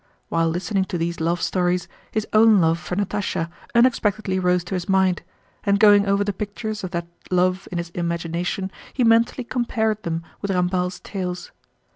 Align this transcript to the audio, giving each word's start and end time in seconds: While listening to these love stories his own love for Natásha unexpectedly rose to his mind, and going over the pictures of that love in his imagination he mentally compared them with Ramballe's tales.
While 0.29 0.47
listening 0.49 0.85
to 0.85 0.97
these 0.97 1.19
love 1.19 1.43
stories 1.43 1.87
his 2.09 2.25
own 2.33 2.59
love 2.59 2.79
for 2.79 2.95
Natásha 2.95 3.51
unexpectedly 3.75 4.39
rose 4.39 4.63
to 4.63 4.73
his 4.73 4.89
mind, 4.89 5.21
and 5.63 5.79
going 5.79 6.07
over 6.07 6.23
the 6.23 6.33
pictures 6.33 6.83
of 6.83 6.89
that 6.89 7.05
love 7.29 7.67
in 7.71 7.77
his 7.77 7.91
imagination 7.91 8.71
he 8.95 9.03
mentally 9.03 9.43
compared 9.43 10.01
them 10.01 10.23
with 10.41 10.49
Ramballe's 10.49 10.99
tales. 11.01 11.51